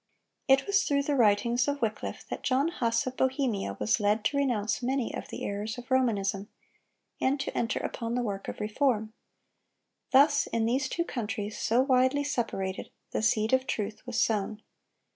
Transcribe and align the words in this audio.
It 0.47 0.65
was 0.65 0.81
through 0.81 1.03
the 1.03 1.13
writings 1.13 1.67
of 1.67 1.79
Wycliffe 1.79 2.25
that 2.29 2.41
John 2.41 2.69
Huss, 2.69 3.05
of 3.05 3.15
Bohemia, 3.15 3.77
was 3.79 3.99
led 3.99 4.25
to 4.25 4.37
renounce 4.37 4.81
many 4.81 5.13
of 5.13 5.27
the 5.27 5.45
errors 5.45 5.77
of 5.77 5.91
Romanism, 5.91 6.49
and 7.21 7.39
to 7.39 7.55
enter 7.55 7.77
upon 7.77 8.15
the 8.15 8.23
work 8.23 8.47
of 8.47 8.59
reform. 8.59 9.13
Thus 10.09 10.47
in 10.47 10.65
these 10.65 10.89
two 10.89 11.05
countries, 11.05 11.59
so 11.59 11.83
widely 11.83 12.23
separated, 12.23 12.89
the 13.11 13.21
seed 13.21 13.53
of 13.53 13.67
truth 13.67 14.01
was 14.07 14.19
sown. 14.19 14.63